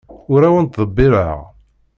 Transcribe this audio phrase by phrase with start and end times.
[0.33, 1.39] Ur awent-ttḍebbileɣ.